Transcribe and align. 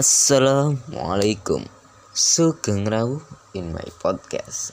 Assalamualaikum. 0.00 1.60
Sugeng 2.16 2.88
Rawu 2.88 3.20
in 3.52 3.68
my 3.68 3.84
podcast. 4.00 4.72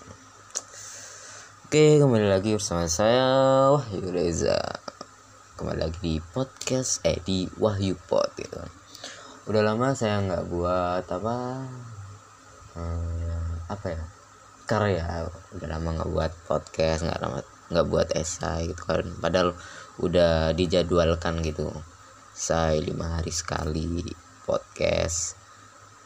Oke 1.68 2.00
kembali 2.00 2.32
lagi 2.32 2.56
bersama 2.56 2.88
saya 2.88 3.27
Wahyu 3.75 4.08
Reza. 4.08 4.55
Kembali 5.59 5.83
lagi 5.83 6.00
di 6.00 6.16
podcast 6.24 7.03
Eh 7.03 7.19
di 7.27 7.43
Wahyu 7.59 8.00
Pod 8.07 8.39
gitu. 8.39 8.55
Udah 9.52 9.68
lama 9.68 9.91
saya 10.00 10.24
nggak 10.24 10.48
buat 10.48 11.04
apa 11.12 11.36
hmm, 12.80 13.68
Apa 13.68 13.88
ya 14.00 14.04
Karya. 14.64 15.28
Udah 15.59 15.68
lama 15.68 15.91
nggak 15.91 16.07
buat 16.07 16.32
podcast 16.48 17.04
nggak 17.04 17.20
lama 17.20 17.44
nggak 17.68 17.88
buat 17.91 18.16
esai 18.16 18.71
gitu 18.71 18.80
kan. 18.80 19.04
Padahal 19.20 19.59
udah 20.00 20.55
dijadwalkan 20.55 21.44
gitu. 21.44 21.68
Saya 22.32 22.80
lima 22.80 23.20
hari 23.20 23.36
sekali 23.36 24.23
podcast 24.48 25.36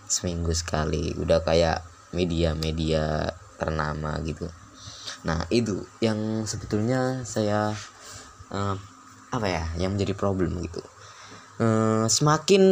seminggu 0.10 0.50
sekali. 0.58 1.14
Udah 1.14 1.46
kayak 1.46 1.86
media-media 2.12 3.30
ternama 3.62 4.18
gitu. 4.26 4.50
Nah 5.22 5.46
itu 5.54 5.86
yang 6.02 6.44
sebetulnya 6.50 7.22
saya 7.24 7.72
uh, 8.50 8.76
apa 9.32 9.48
ya 9.48 9.66
yang 9.78 9.94
menjadi 9.94 10.18
problem 10.18 10.58
gitu. 10.66 10.82
Uh, 11.62 12.10
semakin 12.10 12.64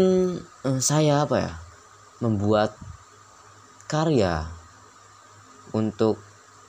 uh, 0.65 0.81
saya 0.81 1.23
apa 1.23 1.37
ya 1.37 1.53
membuat 2.19 2.73
karya 3.85 4.49
untuk 5.71 6.17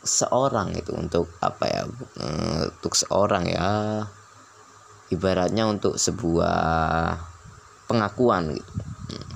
seorang 0.05 0.73
itu 0.77 0.93
untuk 0.97 1.29
apa 1.41 1.65
ya 1.69 1.83
untuk 2.65 2.97
seorang 2.97 3.45
ya 3.49 3.69
ibaratnya 5.13 5.69
untuk 5.69 6.01
sebuah 6.01 7.17
pengakuan 7.85 8.57
gitu 8.57 8.90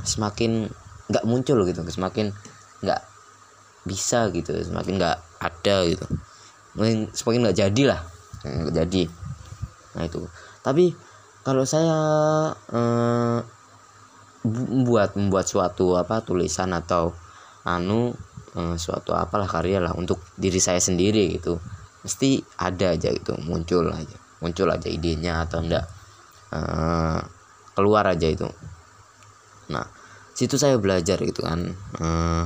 semakin 0.04 0.68
nggak 1.10 1.24
muncul 1.28 1.60
gitu 1.68 1.84
semakin 1.88 2.32
nggak 2.80 3.00
bisa 3.84 4.32
gitu 4.32 4.52
semakin 4.64 4.96
nggak 4.96 5.16
ada 5.40 5.76
gitu. 5.88 6.06
Semakin 7.12 7.40
nggak 7.44 7.58
jadi 7.58 7.82
lah 7.92 8.00
nggak 8.44 8.74
jadi. 8.74 9.02
Nah 9.94 10.02
itu. 10.08 10.20
Tapi 10.64 10.96
kalau 11.44 11.68
saya 11.68 11.96
eh, 12.72 13.40
membuat 14.44 15.16
membuat 15.16 15.48
suatu 15.48 15.96
apa 15.96 16.24
tulisan 16.24 16.72
atau 16.72 17.12
anu 17.68 18.16
eh, 18.56 18.76
suatu 18.80 19.12
apalah 19.12 19.48
karya 19.48 19.84
lah 19.84 19.92
untuk 19.92 20.20
diri 20.36 20.60
saya 20.60 20.80
sendiri 20.80 21.36
gitu 21.36 21.60
mesti 22.04 22.36
ada 22.60 22.92
aja 22.92 23.08
gitu 23.16 23.32
muncul 23.48 23.88
aja 23.88 24.18
muncul 24.44 24.68
aja 24.68 24.88
idenya 24.92 25.48
atau 25.48 25.64
enggak 25.64 25.88
eh, 26.52 27.20
keluar 27.72 28.04
aja 28.04 28.28
itu 28.28 28.44
nah 29.70 29.86
situ 30.34 30.58
saya 30.58 30.76
belajar 30.80 31.20
gitu 31.22 31.46
kan 31.46 31.72
uh, 32.02 32.44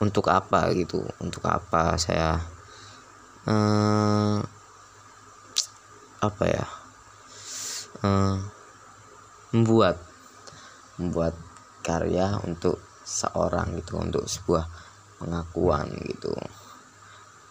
untuk 0.00 0.28
apa 0.28 0.72
gitu 0.76 1.04
untuk 1.20 1.44
apa 1.48 1.96
saya 1.96 2.40
uh, 3.48 4.40
apa 6.20 6.44
ya 6.48 6.64
uh, 8.02 8.36
membuat 9.52 10.00
membuat 10.96 11.36
karya 11.84 12.40
untuk 12.42 12.80
seorang 13.06 13.78
gitu 13.78 14.02
untuk 14.02 14.26
sebuah 14.26 14.66
pengakuan 15.22 15.86
gitu. 16.10 16.34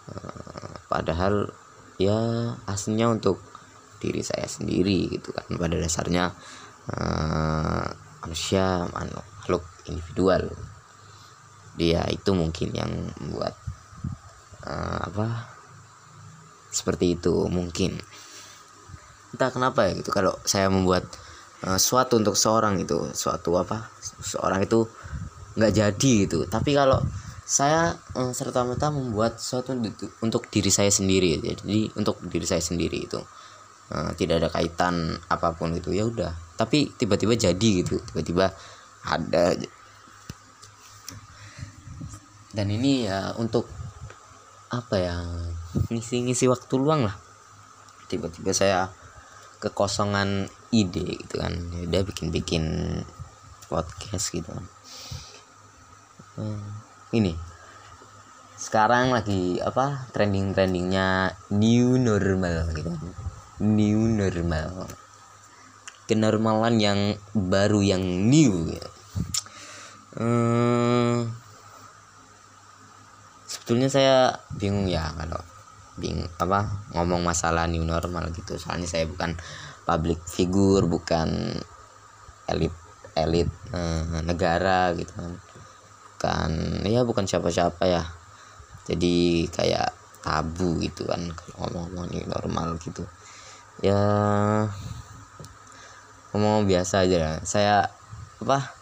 Uh, 0.06 0.76
padahal 0.92 1.50
ya 1.96 2.52
aslinya 2.68 3.10
untuk 3.10 3.40
diri 4.04 4.22
saya 4.22 4.46
sendiri 4.46 5.08
gitu 5.08 5.32
kan 5.32 5.48
pada 5.56 5.80
dasarnya 5.80 6.36
uh, 6.92 7.88
manusia 8.26 8.90
makhluk 8.90 9.62
individual. 9.86 10.50
Dia 11.78 12.02
itu 12.10 12.34
mungkin 12.34 12.74
yang 12.74 12.90
membuat 13.22 13.54
uh, 14.66 15.00
apa 15.06 15.54
seperti 16.74 17.14
itu 17.14 17.46
mungkin. 17.48 18.02
Entah 19.38 19.54
kenapa 19.54 19.86
ya 19.86 19.94
gitu. 20.02 20.10
Kalau 20.10 20.34
saya 20.42 20.74
membuat 20.74 21.06
uh, 21.62 21.78
suatu 21.78 22.18
untuk 22.18 22.34
seorang 22.34 22.82
itu 22.82 23.14
suatu 23.14 23.54
apa 23.62 23.94
seorang 24.20 24.66
itu 24.66 24.90
nggak 25.54 25.72
jadi 25.78 26.12
gitu. 26.26 26.50
Tapi 26.50 26.74
kalau 26.74 26.98
saya 27.46 27.94
uh, 28.18 28.34
serta 28.34 28.66
merta 28.66 28.90
membuat 28.90 29.38
suatu 29.38 29.78
untuk 30.26 30.50
diri 30.50 30.74
saya 30.74 30.90
sendiri 30.90 31.38
jadi 31.38 31.94
untuk 31.94 32.18
diri 32.26 32.42
saya 32.42 32.58
sendiri 32.58 33.06
itu 33.06 33.22
uh, 33.92 34.12
tidak 34.18 34.42
ada 34.42 34.50
kaitan 34.50 35.20
apa 35.30 35.54
pun 35.54 35.76
itu 35.76 35.94
ya 35.94 36.08
udah. 36.08 36.34
Tapi 36.56 36.96
tiba-tiba 36.96 37.36
jadi 37.36 37.70
gitu. 37.84 38.00
Tiba-tiba 38.02 38.50
ada. 39.06 39.54
Dan 42.56 42.68
ini 42.72 43.06
ya 43.06 43.36
untuk 43.36 43.68
apa 44.72 44.96
ya 44.96 45.16
ngisi-ngisi 45.92 46.48
waktu 46.48 46.74
luang 46.80 47.06
lah. 47.06 47.16
Tiba-tiba 48.08 48.56
saya 48.56 48.90
kekosongan 49.60 50.48
ide 50.72 51.20
gitu 51.26 51.42
kan. 51.42 51.54
Ya 51.76 51.86
udah 51.86 52.02
bikin-bikin 52.08 52.66
podcast 53.68 54.32
gitu 54.32 54.50
kan. 54.50 54.66
Hmm, 56.40 56.64
ini. 57.12 57.36
Sekarang 58.56 59.12
lagi 59.12 59.60
apa 59.60 60.08
trending 60.16 60.56
trendingnya 60.56 61.36
new 61.52 62.00
normal 62.00 62.72
gitu 62.72 62.88
kan 62.88 63.36
new 63.64 64.12
normal. 64.12 64.90
Kenormalan 66.06 66.76
yang 66.78 67.00
baru 67.34 67.82
yang 67.82 68.04
new 68.04 68.70
ya. 68.70 68.88
Hmm, 70.16 71.28
sebetulnya 73.44 73.90
saya 73.92 74.16
bingung 74.56 74.88
ya 74.88 75.12
kalau 75.12 75.44
bingung 76.00 76.28
apa 76.40 76.88
ngomong 76.96 77.24
masalah 77.24 77.68
new 77.68 77.84
normal 77.84 78.30
gitu. 78.32 78.60
Soalnya 78.60 78.88
saya 78.88 79.08
bukan 79.08 79.36
public 79.84 80.22
figure 80.28 80.86
bukan 80.86 81.60
elit 82.52 82.76
elit 83.16 83.50
eh, 83.72 84.22
negara 84.24 84.94
gitu 84.94 85.12
kan. 85.16 85.34
Bukan 86.16 86.52
ya 86.86 87.02
bukan 87.08 87.26
siapa-siapa 87.26 87.84
ya. 87.88 88.04
Jadi 88.86 89.50
kayak 89.50 89.90
tabu 90.26 90.82
gitu 90.82 91.06
kan 91.06 91.22
kalau 91.38 91.70
ngomong-ngomong 91.70 92.10
new 92.10 92.26
normal 92.26 92.78
gitu 92.82 93.06
ya 93.86 94.02
ngomong 96.34 96.66
biasa 96.66 97.06
aja 97.06 97.18
lah. 97.22 97.36
saya 97.46 97.76
apa 98.42 98.74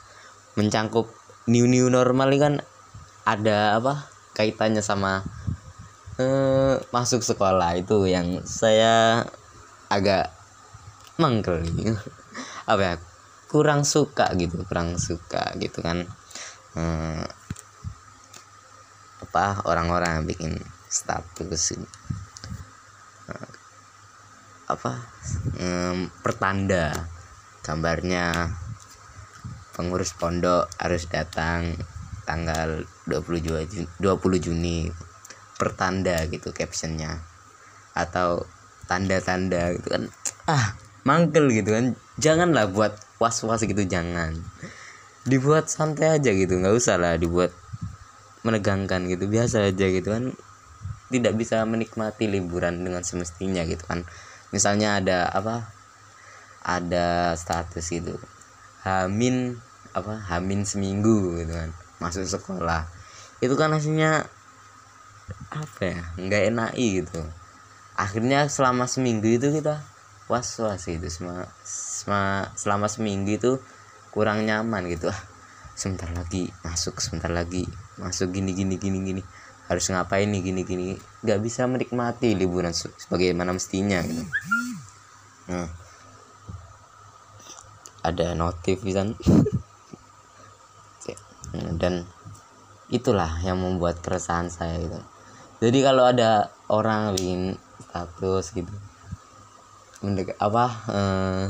mencangkup 0.55 1.11
new 1.51 1.67
new 1.67 1.91
normal 1.91 2.31
ini 2.31 2.39
kan 2.39 2.55
ada 3.27 3.75
apa 3.75 4.07
kaitannya 4.31 4.79
sama 4.79 5.27
eh, 6.23 6.79
masuk 6.95 7.19
sekolah 7.19 7.75
itu 7.75 8.07
yang 8.07 8.47
saya 8.47 9.27
agak 9.91 10.31
mangkel 11.19 11.61
apa 12.71 12.81
ya 12.81 12.95
kurang 13.51 13.85
suka 13.85 14.33
gitu 14.39 14.63
kurang 14.65 14.97
suka 14.97 15.53
gitu 15.59 15.83
kan. 15.83 16.07
Eh, 16.73 17.25
apa 19.23 19.65
orang-orang 19.67 20.25
bikin 20.25 20.57
status 20.89 21.77
ini 21.77 21.87
apa 24.73 24.93
eh, 25.61 26.09
pertanda. 26.25 26.91
Gambarnya 27.63 28.51
pengurus 29.73 30.11
pondok 30.13 30.67
harus 30.77 31.07
datang 31.07 31.73
tanggal 32.27 32.83
20 33.07 33.45
Juni, 33.45 33.87
20 34.01 34.45
Juni. 34.45 34.91
Pertanda 35.55 36.17
gitu 36.27 36.51
captionnya. 36.51 37.23
Atau 37.95 38.43
tanda-tanda 38.83 39.79
gitu 39.79 39.87
kan 39.95 40.03
ah 40.49 40.75
mangkel 41.07 41.47
gitu 41.53 41.71
kan. 41.71 41.85
Janganlah 42.19 42.67
buat 42.73 42.99
was-was 43.21 43.63
gitu 43.63 43.87
jangan. 43.87 44.35
Dibuat 45.23 45.71
santai 45.71 46.19
aja 46.19 46.35
gitu 46.35 46.59
nggak 46.59 46.75
usah 46.75 46.99
lah 46.99 47.15
dibuat 47.15 47.55
menegangkan 48.43 49.07
gitu. 49.07 49.31
Biasa 49.31 49.71
aja 49.71 49.87
gitu 49.87 50.11
kan. 50.11 50.35
Tidak 51.07 51.31
bisa 51.37 51.63
menikmati 51.63 52.27
liburan 52.27 52.83
dengan 52.83 53.05
semestinya 53.05 53.63
gitu 53.63 53.85
kan 53.85 54.03
misalnya 54.53 55.01
ada 55.01 55.27
apa 55.33 55.67
ada 56.61 57.33
status 57.33 57.89
gitu. 57.89 58.15
Hamin 58.85 59.57
apa 59.97 60.21
hamin 60.29 60.63
seminggu 60.63 61.41
gitu 61.41 61.51
kan 61.51 61.73
masuk 61.97 62.23
sekolah. 62.23 62.85
Itu 63.41 63.57
kan 63.57 63.73
hasilnya 63.73 64.29
apa 65.49 65.81
ya 65.81 66.01
nggak 66.21 66.43
enak 66.53 66.71
gitu. 66.77 67.19
Akhirnya 67.97 68.45
selama 68.47 68.85
seminggu 68.85 69.27
itu 69.27 69.49
kita 69.49 69.81
was 70.29 70.53
was 70.61 70.85
gitu. 70.85 71.09
Selama, 71.09 71.49
selama, 71.65 72.23
selama 72.53 72.87
seminggu 72.87 73.41
itu 73.41 73.51
kurang 74.13 74.45
nyaman 74.45 74.85
gitu. 74.87 75.09
Ah 75.09 75.33
sebentar 75.73 76.05
lagi 76.13 76.53
masuk 76.61 77.01
sebentar 77.01 77.33
lagi 77.33 77.65
masuk 77.97 78.29
gini 78.29 78.53
gini 78.53 78.77
gini 78.77 78.97
gini 79.01 79.21
harus 79.67 79.89
ngapain 79.89 80.27
nih 80.27 80.41
gini 80.43 80.61
gini. 80.67 80.87
Nggak 81.23 81.39
bisa 81.39 81.67
menikmati 81.67 82.35
liburan 82.35 82.75
sebagaimana 82.75 83.55
mestinya 83.55 84.03
gitu. 84.03 84.23
Nah. 85.49 85.69
Ada 88.03 88.35
notif 88.35 88.83
kan 88.91 89.15
dan 91.79 92.03
itulah 92.89 93.29
yang 93.45 93.61
membuat 93.61 94.03
keresahan 94.03 94.51
saya 94.51 94.81
gitu. 94.81 94.99
Jadi 95.63 95.79
kalau 95.79 96.03
ada 96.03 96.51
orang 96.67 97.15
bikin 97.15 97.55
status 97.79 98.51
gitu. 98.51 98.73
Mendek 100.03 100.35
apa 100.35 100.65
eh, 100.91 101.45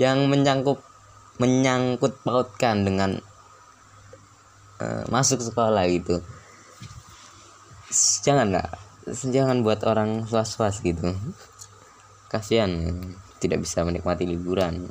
yang 0.00 0.26
menyangkut 0.26 0.82
menyangkut 1.38 2.18
pautkan 2.26 2.82
dengan 2.82 3.22
eh, 4.82 5.04
masuk 5.06 5.38
sekolah 5.38 5.86
gitu 5.86 6.18
jangan 8.24 8.48
lah 8.50 8.68
jangan 9.06 9.66
buat 9.66 9.82
orang 9.82 10.26
was-was 10.30 10.80
gitu. 10.80 11.14
Kasihan 12.30 12.70
tidak 13.42 13.66
bisa 13.66 13.82
menikmati 13.82 14.24
liburan. 14.24 14.86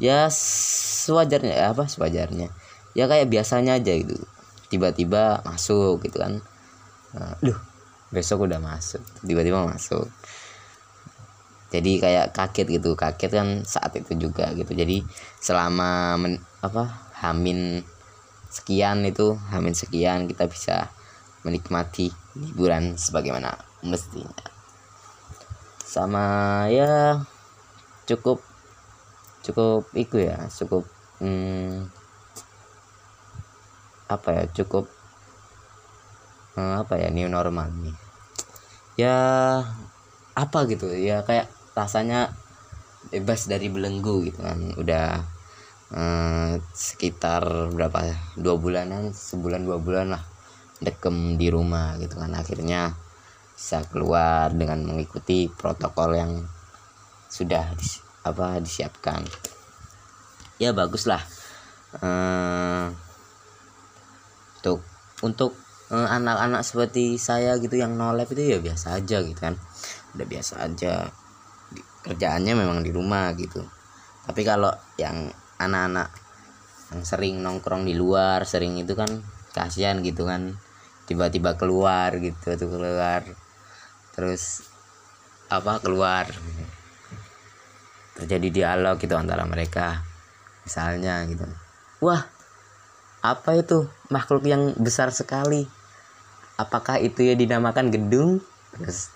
Ya 0.00 0.32
sewajarnya 0.32 1.74
apa 1.74 1.84
sewajarnya. 1.86 2.48
Ya 2.96 3.04
kayak 3.06 3.28
biasanya 3.28 3.76
aja 3.76 3.92
gitu. 3.94 4.16
Tiba-tiba 4.72 5.44
masuk 5.44 6.00
gitu 6.02 6.18
kan. 6.18 6.40
Nah, 7.12 7.36
duh 7.44 7.56
besok 8.08 8.48
udah 8.48 8.58
masuk. 8.58 9.04
Tiba-tiba 9.22 9.68
masuk. 9.68 10.08
Jadi 11.68 12.00
kayak 12.00 12.32
kaget 12.32 12.80
gitu. 12.80 12.96
Kaget 12.96 13.30
kan 13.30 13.48
saat 13.68 13.92
itu 14.00 14.16
juga 14.16 14.48
gitu. 14.56 14.72
Jadi 14.72 15.04
selama 15.38 16.16
men, 16.16 16.40
apa 16.64 17.12
hamin 17.20 17.84
sekian 18.48 19.04
itu 19.04 19.36
hamin 19.52 19.76
sekian 19.76 20.24
kita 20.24 20.48
bisa 20.48 20.88
menikmati 21.46 22.10
liburan 22.34 22.98
sebagaimana 22.98 23.54
mestinya. 23.86 24.34
Sama 25.82 26.66
ya 26.68 27.22
cukup 28.08 28.42
cukup 29.44 29.88
itu 29.94 30.20
ya 30.20 30.50
cukup 30.50 30.84
hmm, 31.22 31.88
apa 34.10 34.28
ya 34.34 34.44
cukup 34.62 34.90
hmm, 36.58 36.74
apa 36.84 36.94
ya 36.98 37.08
new 37.14 37.30
normal 37.30 37.70
nih. 37.80 37.96
Ya 38.98 39.16
apa 40.34 40.58
gitu 40.66 40.90
ya 40.90 41.22
kayak 41.22 41.46
rasanya 41.78 42.34
bebas 43.14 43.46
dari 43.46 43.70
belenggu 43.70 44.26
gitu 44.26 44.42
kan. 44.42 44.58
Udah 44.74 45.22
eh, 45.94 46.50
sekitar 46.74 47.72
berapa 47.72 47.98
ya 48.04 48.16
dua 48.34 48.58
bulanan 48.58 49.14
sebulan 49.14 49.62
dua 49.64 49.78
bulan 49.78 50.18
lah 50.18 50.37
dekem 50.78 51.36
di 51.38 51.50
rumah 51.50 51.98
gitu 51.98 52.18
kan. 52.18 52.34
Akhirnya 52.34 52.94
bisa 53.58 53.82
keluar 53.90 54.54
dengan 54.54 54.86
mengikuti 54.86 55.50
protokol 55.50 56.14
yang 56.14 56.32
sudah 57.28 57.74
dis, 57.74 58.00
apa 58.22 58.62
disiapkan. 58.62 59.26
Ya 60.58 60.74
bagus 60.74 61.06
lah 61.06 61.22
eh, 62.02 62.86
untuk 64.58 64.82
untuk 65.22 65.52
eh, 65.90 66.08
anak-anak 66.08 66.62
seperti 66.62 67.18
saya 67.18 67.58
gitu 67.58 67.78
yang 67.78 67.94
no 67.98 68.14
itu 68.14 68.38
ya 68.38 68.58
biasa 68.62 68.98
aja 69.02 69.18
gitu 69.22 69.38
kan. 69.38 69.58
Udah 70.14 70.26
biasa 70.26 70.54
aja. 70.62 71.10
Kerjaannya 72.06 72.54
memang 72.54 72.80
di 72.86 72.94
rumah 72.94 73.34
gitu. 73.34 73.60
Tapi 74.24 74.42
kalau 74.46 74.70
yang 75.00 75.28
anak-anak 75.58 76.14
yang 76.88 77.02
sering 77.04 77.44
nongkrong 77.44 77.84
di 77.84 77.92
luar 77.92 78.48
sering 78.48 78.80
itu 78.80 78.96
kan 78.96 79.08
kasihan 79.52 80.00
gitu 80.00 80.24
kan 80.24 80.56
tiba-tiba 81.08 81.56
keluar 81.56 82.12
gitu 82.20 82.52
tuh 82.52 82.68
keluar. 82.68 83.24
Terus 84.12 84.68
apa 85.48 85.80
keluar. 85.80 86.28
Terjadi 88.20 88.48
dialog 88.52 89.00
gitu 89.00 89.16
antara 89.16 89.48
mereka 89.48 90.04
misalnya 90.68 91.24
gitu. 91.24 91.48
Wah 92.04 92.28
apa 93.24 93.56
itu? 93.56 93.88
Makhluk 94.12 94.44
yang 94.44 94.76
besar 94.76 95.08
sekali. 95.08 95.64
Apakah 96.60 97.00
itu 97.00 97.24
ya 97.24 97.32
dinamakan 97.32 97.88
gedung? 97.88 98.44
Terus 98.76 99.08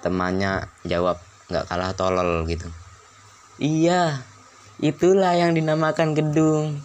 temannya 0.00 0.64
jawab 0.88 1.20
nggak 1.52 1.68
kalah 1.68 1.92
tolol 1.92 2.48
gitu. 2.48 2.66
Iya 3.60 4.24
itulah 4.80 5.36
yang 5.36 5.52
dinamakan 5.52 6.16
gedung 6.16 6.80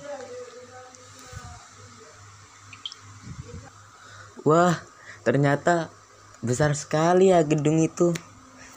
wah 4.46 4.78
ternyata 5.26 5.90
besar 6.46 6.78
sekali 6.78 7.34
ya 7.34 7.42
gedung 7.42 7.82
itu. 7.82 8.14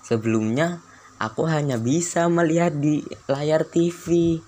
Sebelumnya 0.02 0.80
aku 1.20 1.44
hanya 1.44 1.76
bisa 1.76 2.26
melihat 2.32 2.72
di 2.72 3.04
layar 3.28 3.68
TV 3.68 4.40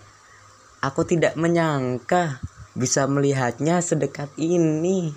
aku 0.81 1.05
tidak 1.05 1.37
menyangka 1.37 2.41
bisa 2.73 3.05
melihatnya 3.05 3.85
sedekat 3.85 4.33
ini. 4.41 5.13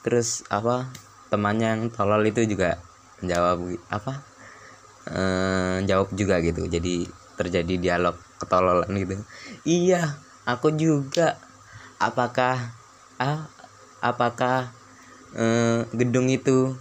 Terus 0.00 0.44
apa 0.48 0.88
temannya 1.28 1.68
yang 1.76 1.82
tolol 1.92 2.24
itu 2.24 2.48
juga 2.48 2.80
jawab 3.20 3.76
apa 3.92 4.24
eh, 5.12 5.76
jawab 5.84 6.08
juga 6.16 6.40
gitu. 6.40 6.64
Jadi 6.64 7.04
terjadi 7.36 7.74
dialog 7.76 8.16
ketololan 8.40 8.90
gitu. 8.96 9.20
Iya 9.68 10.16
aku 10.48 10.72
juga. 10.72 11.36
Apakah 12.00 12.74
ah, 13.16 13.48
apakah 14.02 14.72
eh, 15.34 15.80
gedung 15.94 16.30
itu 16.30 16.74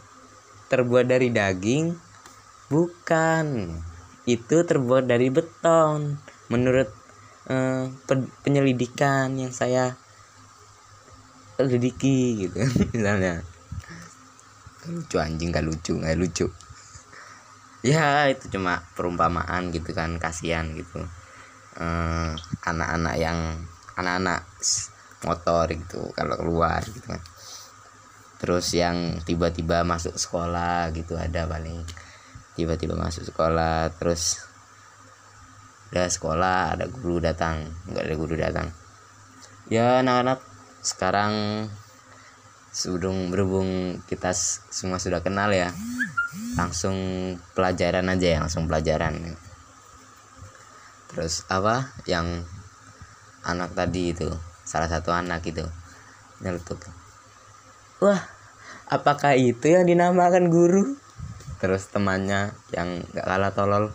terbuat 0.69 1.05
dari 1.09 1.29
daging? 1.33 1.94
Bukan. 2.69 3.45
Itu 4.23 4.63
terbuat 4.63 5.05
dari 5.09 5.27
beton. 5.29 6.17
Menurut 6.50 6.89
eh, 7.50 7.89
pe- 8.07 8.31
penyelidikan 8.45 9.35
yang 9.38 9.51
saya 9.53 9.97
selidiki 11.57 12.47
gitu 12.47 12.65
misalnya. 12.95 13.45
Lucu 14.89 15.15
anjing 15.21 15.50
gak 15.53 15.65
lucu 15.65 15.95
gak 16.01 16.17
lucu. 16.17 16.47
Ya 17.83 18.31
itu 18.31 18.47
cuma 18.47 18.79
perumpamaan 18.95 19.71
gitu 19.75 19.91
kan 19.91 20.15
kasihan 20.19 20.71
gitu. 20.73 21.03
Eh, 21.77 22.31
anak-anak 22.63 23.15
yang 23.19 23.39
anak-anak 24.00 24.45
motor 25.23 25.65
gitu 25.71 26.11
kalau 26.17 26.35
keluar 26.35 26.81
gitu 26.83 27.05
kan 27.07 27.21
terus 28.44 28.75
yang 28.75 29.24
tiba-tiba 29.24 29.88
masuk 29.88 30.19
sekolah 30.19 30.92
gitu 30.92 31.16
ada 31.16 31.48
paling 31.48 31.88
tiba-tiba 32.60 33.00
masuk 33.00 33.24
sekolah 33.31 33.88
terus 33.95 34.44
udah 35.94 36.10
sekolah 36.10 36.74
ada 36.74 36.90
guru 36.90 37.22
datang. 37.22 37.69
Nggak 37.86 38.04
ada 38.10 38.16
guru 38.18 38.34
datang. 38.34 38.68
Ya 39.70 40.01
anak-anak 40.01 40.41
sekarang 40.82 41.34
sebelum 42.74 43.29
berhubung 43.29 44.01
kita 44.10 44.34
semua 44.74 44.98
sudah 44.98 45.22
kenal 45.22 45.53
ya 45.53 45.70
langsung 46.58 46.98
pelajaran 47.53 48.10
aja 48.10 48.27
ya 48.34 48.39
langsung 48.41 48.65
pelajaran. 48.65 49.38
Terus 51.13 51.46
apa? 51.46 51.94
Yang 52.10 52.50
anak 53.46 53.77
tadi 53.77 54.17
itu 54.17 54.34
salah 54.65 54.89
satu 54.89 55.13
anak 55.13 55.46
itu 55.46 55.62
nyeletuk. 56.41 56.82
Wah 58.01 58.42
apakah 58.93 59.33
itu 59.33 59.73
yang 59.73 59.89
dinamakan 59.89 60.53
guru? 60.53 60.93
Terus 61.57 61.89
temannya 61.89 62.53
yang 62.69 63.01
gak 63.17 63.25
kalah 63.25 63.51
tolol 63.57 63.85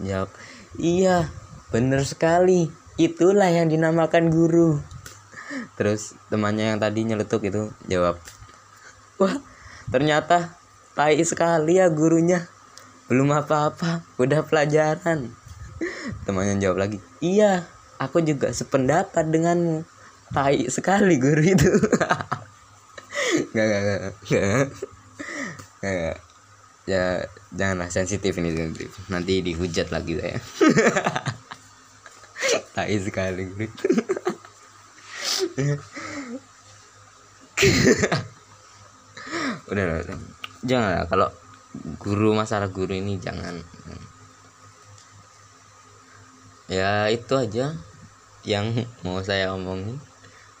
jawab 0.00 0.32
iya 0.80 1.28
bener 1.68 2.08
sekali. 2.08 2.72
Itulah 2.96 3.52
yang 3.52 3.68
dinamakan 3.68 4.32
guru. 4.32 4.80
Terus 5.76 6.16
temannya 6.32 6.72
yang 6.72 6.78
tadi 6.80 7.04
nyeletuk 7.04 7.44
itu 7.44 7.68
jawab 7.84 8.16
wah 9.20 9.36
ternyata 9.92 10.56
tai 10.96 11.20
sekali 11.20 11.76
ya 11.76 11.92
gurunya. 11.92 12.48
Belum 13.12 13.28
apa-apa 13.36 14.02
udah 14.16 14.40
pelajaran. 14.48 15.36
Temannya 16.24 16.56
jawab 16.56 16.88
lagi 16.88 16.98
iya 17.20 17.68
aku 18.00 18.24
juga 18.24 18.48
sependapat 18.48 19.28
denganmu. 19.28 19.84
Tai 20.26 20.58
sekali 20.72 21.20
guru 21.22 21.44
itu 21.44 21.70
nggak 23.52 23.66
nggak 23.66 24.00
nggak 25.82 26.16
ya 26.86 27.26
janganlah 27.50 27.90
sensitif 27.90 28.38
ini 28.38 28.54
sensitif. 28.54 28.94
Nanti 29.10 29.42
dihujat 29.42 29.90
lagi 29.90 30.22
saya. 30.22 30.36
Tai 32.78 32.94
sekali 33.02 33.42
udah 39.66 40.06
udah, 40.06 40.14
jangan 40.62 41.10
kalau 41.10 41.26
guru 41.98 42.38
masalah 42.38 42.70
guru 42.70 42.94
ini 42.94 43.18
jangan. 43.18 43.58
Ya 46.70 47.10
itu 47.10 47.34
aja 47.34 47.74
yang 48.46 48.86
mau 49.02 49.18
saya 49.26 49.50
omongin. 49.50 49.98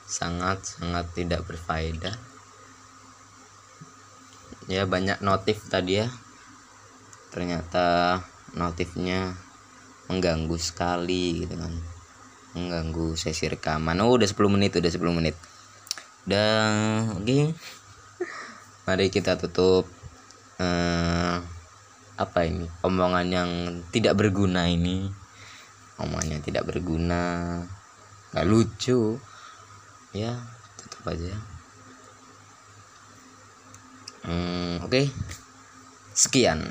Sangat 0.06 0.62
sangat 0.66 1.06
tidak 1.14 1.46
berfaedah 1.46 2.14
ya 4.66 4.86
banyak 4.86 5.22
notif 5.22 5.66
tadi 5.70 6.02
ya. 6.02 6.08
Ternyata 7.30 8.18
notifnya 8.54 9.34
mengganggu 10.10 10.58
sekali 10.58 11.46
gitu 11.46 11.54
kan. 11.54 11.72
Mengganggu 12.54 13.14
sesi 13.14 13.46
rekaman. 13.46 13.98
Oh 14.02 14.14
udah 14.14 14.26
10 14.26 14.54
menit 14.54 14.74
udah 14.78 14.90
10 14.90 15.18
menit. 15.18 15.36
Udah 16.26 16.54
oke. 17.14 17.24
Okay. 17.24 17.44
mari 18.86 19.10
kita 19.10 19.34
tutup 19.34 19.90
uh, 20.62 21.42
apa 22.16 22.40
ini? 22.46 22.70
Omongan 22.86 23.26
yang 23.30 23.50
tidak 23.90 24.14
berguna 24.18 24.70
ini. 24.70 25.10
Omongannya 25.98 26.38
tidak 26.42 26.66
berguna. 26.66 27.62
Nggak 28.34 28.46
lucu. 28.46 29.18
Ya 30.14 30.38
tutup 30.80 31.12
aja 31.12 31.55
hmm, 34.26 34.82
oke 34.82 34.90
okay. 34.90 35.04
sekian 36.12 36.66